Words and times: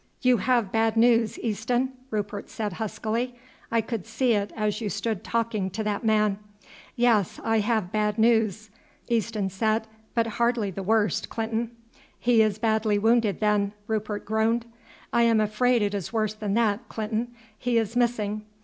"You 0.23 0.37
have 0.37 0.71
bad 0.71 0.97
news, 0.97 1.37
Easton," 1.37 1.91
Rupert 2.09 2.49
said 2.49 2.73
huskily. 2.73 3.35
"I 3.71 3.81
could 3.81 4.07
see 4.07 4.31
it 4.33 4.51
as 4.55 4.81
you 4.81 4.89
stood 4.89 5.23
talking 5.23 5.69
to 5.69 5.83
that 5.83 6.03
man." 6.03 6.39
"Yes, 6.95 7.39
I 7.43 7.59
have 7.59 7.91
bad 7.91 8.17
news," 8.17 8.71
Easton 9.09 9.51
said, 9.51 9.85
"but 10.15 10.25
hardly 10.25 10.71
the 10.71 10.81
worst, 10.81 11.29
Clinton." 11.29 11.69
"He 12.17 12.41
is 12.41 12.57
badly 12.57 12.97
wounded 12.97 13.41
then," 13.41 13.73
Rupert 13.85 14.25
groaned. 14.25 14.65
"I 15.13 15.21
am 15.21 15.39
afraid 15.39 15.83
it 15.83 15.93
is 15.93 16.11
worse 16.11 16.33
than 16.33 16.55
that, 16.55 16.89
Clinton; 16.89 17.35
he 17.59 17.77
is 17.77 17.95
missing. 17.95 18.41